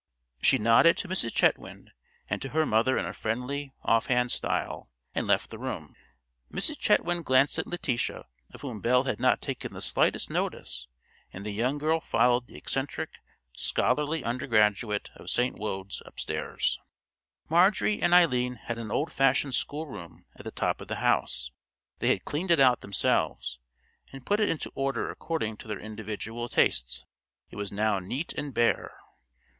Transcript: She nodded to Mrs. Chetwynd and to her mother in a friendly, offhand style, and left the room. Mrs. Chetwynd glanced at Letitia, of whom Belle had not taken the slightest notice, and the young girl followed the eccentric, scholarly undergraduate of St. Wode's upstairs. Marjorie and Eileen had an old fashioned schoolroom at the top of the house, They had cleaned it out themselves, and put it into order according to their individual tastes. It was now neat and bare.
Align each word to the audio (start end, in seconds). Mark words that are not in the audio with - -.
She 0.41 0.57
nodded 0.57 0.97
to 0.97 1.07
Mrs. 1.07 1.31
Chetwynd 1.35 1.91
and 2.27 2.41
to 2.41 2.49
her 2.49 2.65
mother 2.65 2.97
in 2.97 3.05
a 3.05 3.13
friendly, 3.13 3.71
offhand 3.83 4.31
style, 4.31 4.89
and 5.13 5.27
left 5.27 5.51
the 5.51 5.59
room. 5.59 5.93
Mrs. 6.51 6.79
Chetwynd 6.79 7.23
glanced 7.23 7.59
at 7.59 7.67
Letitia, 7.67 8.25
of 8.51 8.61
whom 8.61 8.81
Belle 8.81 9.03
had 9.03 9.19
not 9.19 9.43
taken 9.43 9.73
the 9.75 9.79
slightest 9.81 10.27
notice, 10.31 10.87
and 11.31 11.45
the 11.45 11.51
young 11.51 11.77
girl 11.77 11.99
followed 11.99 12.47
the 12.47 12.55
eccentric, 12.57 13.11
scholarly 13.55 14.23
undergraduate 14.23 15.11
of 15.17 15.29
St. 15.29 15.55
Wode's 15.59 16.01
upstairs. 16.03 16.79
Marjorie 17.47 18.01
and 18.01 18.11
Eileen 18.11 18.55
had 18.55 18.79
an 18.79 18.89
old 18.89 19.11
fashioned 19.13 19.53
schoolroom 19.53 20.25
at 20.35 20.45
the 20.45 20.49
top 20.51 20.81
of 20.81 20.87
the 20.87 20.95
house, 20.95 21.51
They 21.99 22.07
had 22.07 22.25
cleaned 22.25 22.49
it 22.49 22.59
out 22.59 22.81
themselves, 22.81 23.59
and 24.11 24.25
put 24.25 24.39
it 24.39 24.49
into 24.49 24.71
order 24.73 25.11
according 25.11 25.57
to 25.57 25.67
their 25.67 25.79
individual 25.79 26.49
tastes. 26.49 27.05
It 27.51 27.55
was 27.55 27.71
now 27.71 27.99
neat 27.99 28.33
and 28.33 28.51
bare. 28.51 28.95